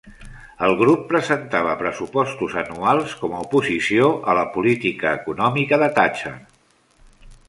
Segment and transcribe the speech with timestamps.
[0.67, 6.33] El grup presentava pressupostos anuals com a oposició a la política econòmica de Thatcher.